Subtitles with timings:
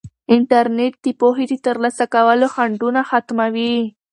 [0.33, 3.75] انټرنیټ د پوهې د ترلاسه کولو خنډونه ختموي.